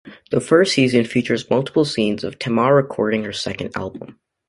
The 0.31 0.39
first 0.41 0.73
season 0.73 1.05
features 1.05 1.47
multiple 1.51 1.85
scenes 1.85 2.23
of 2.23 2.39
Tamar 2.39 2.73
recording 2.73 3.23
her 3.25 3.31
second 3.33 3.77
album. 3.77 4.17